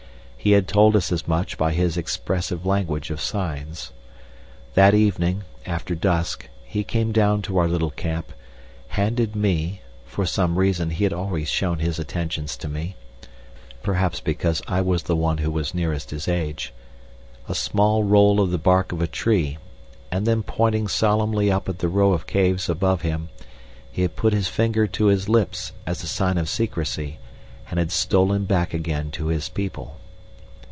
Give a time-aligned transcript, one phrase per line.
[0.43, 3.91] He had told us as much by his expressive language of signs.
[4.73, 8.33] That evening, after dusk, he came down to our little camp,
[8.87, 12.95] handed me (for some reason he had always shown his attentions to me,
[13.83, 16.73] perhaps because I was the one who was nearest his age)
[17.47, 19.59] a small roll of the bark of a tree,
[20.11, 23.29] and then pointing solemnly up at the row of caves above him,
[23.91, 27.19] he had put his finger to his lips as a sign of secrecy
[27.69, 29.97] and had stolen back again to his people.